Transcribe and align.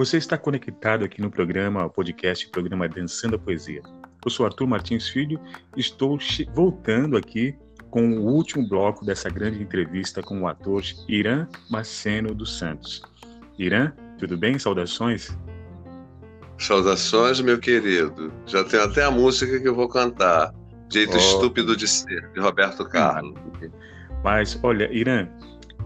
Você 0.00 0.16
está 0.16 0.38
conectado 0.38 1.04
aqui 1.04 1.20
no 1.20 1.30
programa, 1.30 1.84
o 1.84 1.90
podcast, 1.90 2.46
o 2.46 2.50
programa 2.50 2.88
Dançando 2.88 3.36
a 3.36 3.38
Poesia. 3.38 3.82
Eu 4.24 4.30
sou 4.30 4.46
Arthur 4.46 4.66
Martins 4.66 5.06
Filho 5.10 5.38
e 5.76 5.80
estou 5.80 6.18
voltando 6.54 7.18
aqui 7.18 7.54
com 7.90 8.16
o 8.16 8.32
último 8.32 8.66
bloco 8.66 9.04
dessa 9.04 9.28
grande 9.28 9.62
entrevista 9.62 10.22
com 10.22 10.40
o 10.40 10.48
ator 10.48 10.82
Irã 11.06 11.46
Maceno 11.68 12.34
dos 12.34 12.56
Santos. 12.56 13.02
Irã, 13.58 13.92
tudo 14.18 14.38
bem? 14.38 14.58
Saudações? 14.58 15.36
Saudações, 16.56 17.42
meu 17.42 17.58
querido. 17.58 18.32
Já 18.46 18.64
tenho 18.64 18.84
até 18.84 19.04
a 19.04 19.10
música 19.10 19.60
que 19.60 19.68
eu 19.68 19.74
vou 19.74 19.86
cantar. 19.86 20.54
Jeito 20.90 21.12
oh. 21.12 21.18
Estúpido 21.18 21.76
de 21.76 21.86
Ser, 21.86 22.26
de 22.32 22.40
Roberto 22.40 22.86
Carlos. 22.86 23.38
Mas, 24.24 24.58
olha, 24.62 24.90
Irã, 24.90 25.28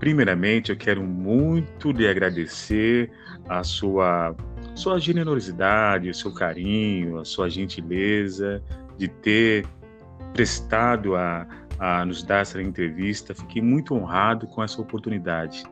primeiramente 0.00 0.70
eu 0.70 0.76
quero 0.76 1.02
muito 1.02 1.92
lhe 1.92 2.08
agradecer 2.08 3.12
a 3.48 3.62
sua, 3.62 4.34
sua 4.74 4.98
generosidade, 4.98 6.08
o 6.08 6.14
seu 6.14 6.32
carinho, 6.32 7.18
a 7.18 7.24
sua 7.24 7.50
gentileza 7.50 8.62
de 8.96 9.06
ter 9.06 9.66
prestado 10.32 11.14
a, 11.14 11.46
a 11.78 12.04
nos 12.04 12.22
dar 12.22 12.40
essa 12.40 12.60
entrevista. 12.60 13.34
Fiquei 13.34 13.60
muito 13.60 13.94
honrado 13.94 14.46
com 14.46 14.64
essa 14.64 14.80
oportunidade. 14.80 15.62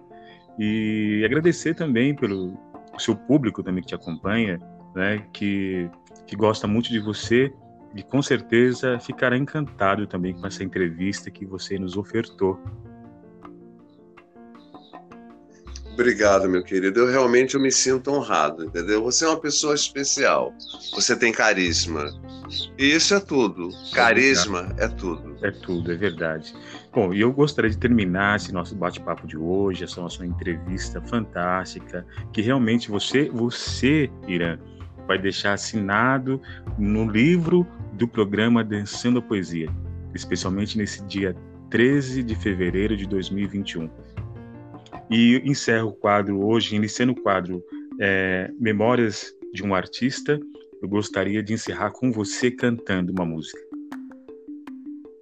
E 0.58 1.22
agradecer 1.24 1.74
também 1.74 2.14
pelo 2.14 2.56
seu 2.98 3.16
público 3.16 3.62
também 3.62 3.83
que 3.83 3.88
te 3.88 3.95
acompanha, 3.95 4.60
né, 4.95 5.24
que, 5.33 5.88
que 6.27 6.36
gosta 6.36 6.66
muito 6.66 6.91
de 6.91 6.98
você 6.98 7.52
e 7.95 8.02
com 8.02 8.20
certeza 8.20 8.98
ficará 8.98 9.38
encantado 9.38 10.06
também 10.06 10.34
com 10.34 10.47
essa 10.47 10.62
entrevista 10.62 11.30
que 11.30 11.47
você 11.47 11.78
nos 11.78 11.97
ofertou. 11.97 12.60
Obrigado, 15.98 16.48
meu 16.48 16.62
querido. 16.62 17.00
Eu 17.00 17.10
realmente 17.10 17.56
eu 17.56 17.60
me 17.60 17.72
sinto 17.72 18.12
honrado, 18.12 18.66
entendeu? 18.66 19.02
Você 19.02 19.24
é 19.24 19.28
uma 19.28 19.41
pessoa 19.41 19.74
especial. 19.74 20.55
Você 20.94 21.16
tem 21.16 21.32
carisma. 21.32 22.08
E 22.78 22.94
isso 22.94 23.16
é 23.16 23.18
tudo. 23.18 23.70
Carisma 23.92 24.72
é 24.78 24.86
tudo. 24.86 25.36
É 25.42 25.50
tudo, 25.50 25.90
é 25.90 25.96
verdade. 25.96 26.55
Bom, 26.92 27.12
e 27.12 27.20
eu 27.20 27.32
gostaria 27.32 27.68
de 27.68 27.77
terminar 27.77 28.36
esse 28.36 28.52
nosso 28.52 28.77
bate-papo 28.77 29.27
de 29.27 29.36
hoje, 29.36 29.82
essa 29.82 30.00
nossa 30.00 30.24
entrevista 30.24 31.00
fantástica, 31.00 32.06
que 32.33 32.42
realmente 32.42 32.88
você, 32.88 33.28
você, 33.28 34.08
Irã, 34.28 34.56
vai 35.05 35.18
deixar 35.18 35.55
assinado 35.55 36.40
no 36.78 37.10
livro 37.10 37.66
do 37.94 38.06
programa 38.06 38.62
Dançando 38.62 39.18
a 39.18 39.22
Poesia, 39.22 39.68
especialmente 40.14 40.78
nesse 40.78 41.02
dia 41.06 41.34
13 41.70 42.22
de 42.22 42.36
fevereiro 42.36 42.96
de 42.96 43.05
2021. 43.05 43.90
E 45.11 45.42
encerro 45.45 45.91
o 45.91 45.95
quadro 45.95 46.45
hoje, 46.45 46.77
iniciando 46.77 47.12
o 47.12 47.23
quadro 47.23 47.64
é, 48.01 48.51
Memórias 48.59 49.34
de 49.53 49.62
um 49.64 49.75
Artista, 49.75 50.39
eu 50.83 50.89
gostaria 50.89 51.42
de 51.42 51.55
encerrar 51.55 51.91
com 51.91 52.12
você 52.12 52.51
cantando 52.51 53.12
uma 53.12 53.25
música. 53.25 53.59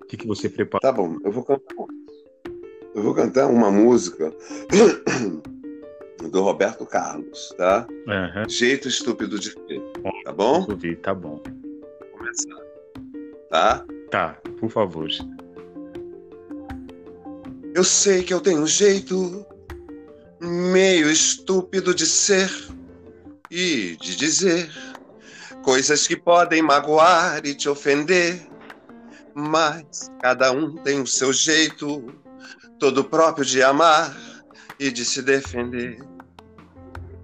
O 0.02 0.06
que, 0.06 0.16
que 0.16 0.26
você 0.26 0.48
prepara? 0.48 0.82
Tá 0.82 0.92
bom, 0.92 1.16
eu 1.24 1.32
vou 1.32 1.44
cantar. 1.44 1.74
Eu 2.94 3.02
vou 3.02 3.14
cantar 3.14 3.48
uma 3.48 3.70
música 3.70 4.32
do 6.30 6.42
Roberto 6.42 6.84
Carlos, 6.86 7.54
tá? 7.56 7.86
Uhum. 7.88 8.48
Jeito 8.48 8.88
estúpido 8.88 9.38
de 9.38 9.52
ser, 9.52 9.82
tá 10.24 10.32
bom? 10.32 10.66
Ouvir, 10.68 10.96
tá 10.98 11.14
bom. 11.14 11.42
Vou 11.42 12.18
começar. 12.18 12.56
Tá? 13.50 13.84
Tá, 14.10 14.40
por 14.58 14.70
favor. 14.70 15.08
Eu 17.74 17.84
sei 17.84 18.22
que 18.22 18.32
eu 18.32 18.40
tenho 18.40 18.62
um 18.62 18.66
jeito 18.66 19.44
meio 20.56 21.10
estúpido 21.10 21.94
de 21.94 22.06
ser 22.06 22.50
e 23.50 23.96
de 24.00 24.16
dizer 24.16 24.70
coisas 25.62 26.06
que 26.06 26.16
podem 26.16 26.62
magoar 26.62 27.44
e 27.44 27.54
te 27.54 27.68
ofender, 27.68 28.40
mas 29.34 30.10
cada 30.20 30.50
um 30.50 30.76
tem 30.76 31.00
o 31.00 31.06
seu 31.06 31.32
jeito 31.32 32.14
todo 32.78 33.04
próprio 33.04 33.44
de 33.44 33.62
amar 33.62 34.16
e 34.78 34.90
de 34.90 35.04
se 35.04 35.20
defender. 35.22 35.98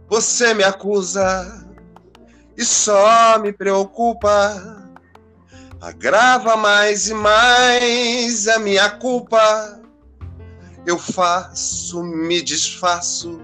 Você 0.09 0.53
me 0.53 0.65
acusa 0.65 1.67
e 2.57 2.65
só 2.65 3.39
me 3.39 3.53
preocupa, 3.53 4.93
agrava 5.81 6.57
mais 6.57 7.09
e 7.09 7.15
mais 7.15 8.47
a 8.47 8.59
minha 8.59 8.91
culpa. 8.91 9.82
Eu 10.85 10.99
faço, 10.99 12.03
me 12.03 12.43
desfaço, 12.43 13.41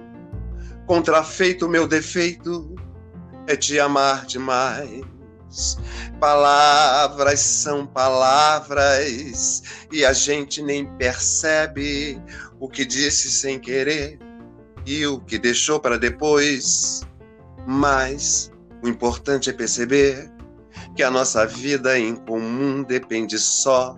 contrafeito 0.87 1.69
meu 1.69 1.87
defeito 1.87 2.75
é 3.47 3.55
te 3.55 3.79
amar 3.79 4.27
demais. 4.27 5.05
Palavras 6.19 7.41
são 7.41 7.87
palavras 7.87 9.63
e 9.93 10.05
a 10.05 10.13
gente 10.13 10.61
nem 10.63 10.85
percebe 10.97 12.21
o 12.59 12.69
que 12.69 12.85
disse 12.85 13.31
sem 13.31 13.59
querer 13.59 14.19
e 14.85 15.07
o 15.07 15.21
que 15.21 15.39
deixou 15.39 15.79
para 15.79 15.99
depois. 15.99 17.03
Mas 17.67 18.51
o 18.83 18.89
importante 18.89 19.49
é 19.49 19.53
perceber 19.53 20.31
que 20.97 21.03
a 21.03 21.11
nossa 21.11 21.47
vida 21.47 21.99
em 21.99 22.17
comum 22.17 22.83
depende 22.83 23.39
só 23.39 23.97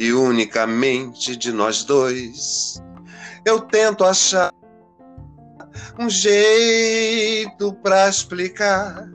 e 0.00 0.14
unicamente 0.14 1.36
de 1.36 1.52
nós 1.52 1.84
dois. 1.84 2.82
Eu 3.44 3.60
tento 3.60 4.02
achar 4.02 4.50
um 5.98 6.08
jeito 6.08 7.74
para 7.82 8.08
explicar. 8.08 9.10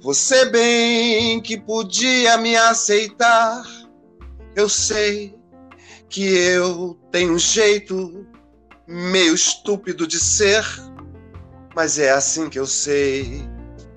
Você 0.00 0.46
bem 0.46 1.40
que 1.40 1.56
podia 1.56 2.36
me 2.36 2.56
aceitar. 2.56 3.62
Eu 4.56 4.68
sei 4.68 5.38
que 6.08 6.24
eu 6.24 6.98
tenho 7.12 7.34
um 7.34 7.38
jeito 7.38 8.26
meio 8.88 9.32
estúpido 9.32 10.04
de 10.04 10.18
ser, 10.18 10.64
mas 11.76 11.96
é 12.00 12.10
assim 12.10 12.50
que 12.50 12.58
eu 12.58 12.66
sei 12.66 13.48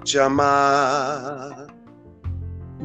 te 0.04 0.20
amar. 0.20 1.66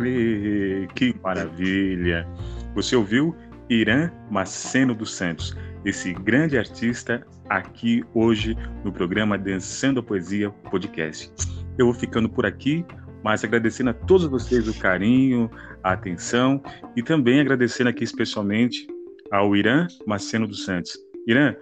E, 0.02 0.88
que 0.94 1.14
maravilha! 1.22 2.26
Você 2.74 2.94
ouviu 2.96 3.34
Irã 3.68 4.10
Maceno 4.30 4.94
dos 4.94 5.14
Santos, 5.14 5.56
esse 5.84 6.12
grande 6.12 6.56
artista 6.58 7.26
aqui 7.48 8.04
hoje 8.14 8.56
no 8.84 8.92
programa 8.92 9.36
Dançando 9.36 10.00
a 10.00 10.02
Poesia 10.02 10.50
Podcast. 10.70 11.32
Eu 11.78 11.86
vou 11.86 11.94
ficando 11.94 12.28
por 12.28 12.46
aqui, 12.46 12.84
mas 13.24 13.44
agradecendo 13.44 13.90
a 13.90 13.94
todos 13.94 14.26
vocês 14.26 14.68
o 14.68 14.78
carinho, 14.78 15.50
a 15.82 15.92
atenção 15.92 16.62
e 16.96 17.02
também 17.02 17.40
agradecendo 17.40 17.90
aqui 17.90 18.04
especialmente 18.04 18.86
ao 19.30 19.54
Irã 19.56 19.86
Maceno 20.06 20.46
dos 20.46 20.64
Santos. 20.64 20.96
Irã, 21.26 21.54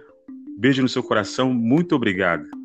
beijo 0.57 0.81
no 0.81 0.89
seu 0.89 1.03
coração, 1.03 1.53
muito 1.53 1.95
obrigado. 1.95 2.58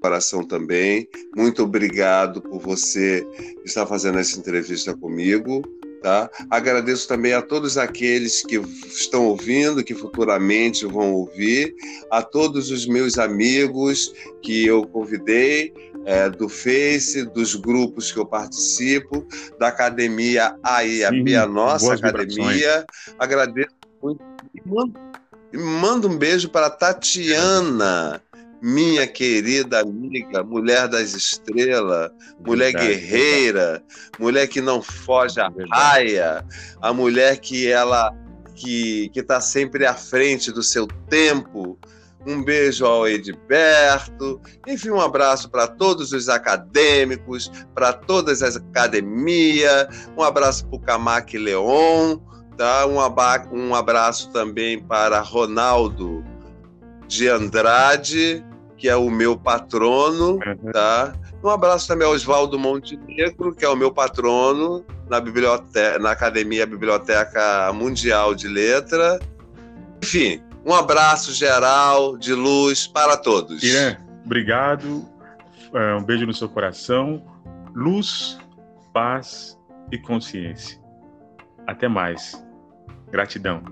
Coração 0.00 0.42
também, 0.42 1.06
muito 1.36 1.62
obrigado 1.62 2.40
por 2.40 2.58
você 2.60 3.26
estar 3.64 3.86
fazendo 3.86 4.18
essa 4.18 4.38
entrevista 4.38 4.96
comigo. 4.96 5.62
Tá? 6.02 6.30
Agradeço 6.48 7.06
também 7.06 7.34
a 7.34 7.42
todos 7.42 7.76
aqueles 7.76 8.42
que 8.42 8.56
estão 8.86 9.26
ouvindo, 9.26 9.84
que 9.84 9.94
futuramente 9.94 10.86
vão 10.86 11.12
ouvir, 11.12 11.74
a 12.10 12.22
todos 12.22 12.70
os 12.70 12.86
meus 12.86 13.18
amigos 13.18 14.10
que 14.40 14.64
eu 14.64 14.86
convidei, 14.86 15.74
é, 16.06 16.30
do 16.30 16.48
Face, 16.48 17.24
dos 17.26 17.54
grupos 17.54 18.10
que 18.10 18.18
eu 18.18 18.24
participo, 18.24 19.26
da 19.58 19.68
academia 19.68 20.56
aí, 20.62 21.04
a 21.04 21.46
nossa 21.46 21.92
academia. 21.92 22.86
Agradeço 23.18 23.74
muito. 24.02 24.24
E 24.54 24.66
mando, 24.66 24.98
e 25.52 25.58
mando 25.58 26.08
um 26.08 26.16
beijo 26.16 26.48
para 26.48 26.70
Tatiana 26.70 28.22
minha 28.62 29.06
querida 29.06 29.80
amiga, 29.80 30.42
mulher 30.42 30.86
das 30.88 31.14
estrelas, 31.14 32.10
mulher 32.44 32.72
verdade, 32.72 32.86
guerreira, 32.86 33.60
verdade. 33.60 33.84
mulher 34.18 34.46
que 34.48 34.60
não 34.60 34.82
foge 34.82 35.40
à 35.40 35.50
raia, 35.70 36.44
a 36.80 36.92
mulher 36.92 37.38
que 37.38 37.70
ela 37.70 38.14
que 38.54 39.08
que 39.10 39.20
está 39.20 39.40
sempre 39.40 39.86
à 39.86 39.94
frente 39.94 40.52
do 40.52 40.62
seu 40.62 40.86
tempo. 41.08 41.78
Um 42.26 42.44
beijo 42.44 42.84
ao 42.84 43.08
Edberto, 43.08 44.38
enfim, 44.66 44.90
um 44.90 45.00
abraço 45.00 45.48
para 45.48 45.66
todos 45.66 46.12
os 46.12 46.28
acadêmicos, 46.28 47.50
para 47.74 47.94
todas 47.94 48.42
as 48.42 48.56
academias, 48.56 49.88
um 50.14 50.22
abraço 50.22 50.66
para 50.66 50.76
o 50.76 50.80
Camac 50.80 51.38
Leon, 51.38 52.18
tá? 52.58 52.84
um, 52.86 52.98
um 53.56 53.74
abraço 53.74 54.30
também 54.32 54.78
para 54.78 55.18
Ronaldo 55.20 56.22
de 57.08 57.26
Andrade, 57.26 58.44
que 58.80 58.88
é 58.88 58.96
o 58.96 59.10
meu 59.10 59.36
patrono, 59.36 60.38
uhum. 60.44 60.72
tá? 60.72 61.12
Um 61.44 61.50
abraço 61.50 61.86
também 61.86 62.06
ao 62.06 62.14
Oswaldo 62.14 62.58
Montenegro, 62.58 63.54
que 63.54 63.62
é 63.62 63.68
o 63.68 63.76
meu 63.76 63.92
patrono 63.92 64.82
na 65.06 65.20
biblioteca, 65.20 65.98
na 65.98 66.12
Academia 66.12 66.66
Biblioteca 66.66 67.70
Mundial 67.74 68.34
de 68.34 68.48
Letra. 68.48 69.20
Enfim, 70.02 70.42
Um 70.64 70.74
abraço 70.74 71.32
geral 71.32 72.16
de 72.16 72.34
luz 72.34 72.86
para 72.86 73.16
todos. 73.16 73.62
Irã, 73.62 73.96
obrigado. 74.24 75.06
É, 75.74 75.94
um 75.94 76.02
beijo 76.02 76.26
no 76.26 76.34
seu 76.34 76.48
coração. 76.48 77.22
Luz, 77.74 78.38
paz 78.92 79.58
e 79.90 79.98
consciência. 79.98 80.78
Até 81.66 81.88
mais. 81.88 82.42
Gratidão. 83.10 83.62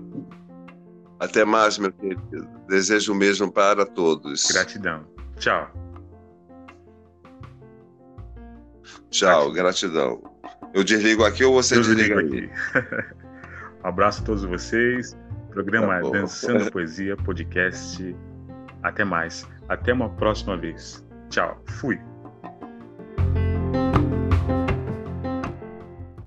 Até 1.19 1.43
mais, 1.43 1.77
meu 1.77 1.91
querido. 1.91 2.47
Desejo 2.67 3.11
o 3.13 3.15
mesmo 3.15 3.51
para 3.51 3.85
todos. 3.85 4.45
Gratidão. 4.51 5.05
Tchau. 5.37 5.69
Tchau, 9.09 9.51
gratidão. 9.51 10.21
Eu 10.73 10.83
desligo 10.83 11.25
aqui 11.25 11.43
ou 11.43 11.53
você 11.53 11.75
Eu 11.75 11.81
desliga 11.81 12.19
aqui? 12.19 12.49
um 13.83 13.87
abraço 13.87 14.21
a 14.21 14.25
todos 14.25 14.43
vocês. 14.43 15.17
Programa 15.51 15.99
tá 16.01 16.09
Dançando 16.09 16.69
Poesia, 16.71 17.17
podcast. 17.17 18.15
Até 18.83 19.03
mais. 19.03 19.47
Até 19.67 19.91
uma 19.93 20.09
próxima 20.11 20.55
vez. 20.57 21.03
Tchau. 21.29 21.61
Fui. 21.79 21.99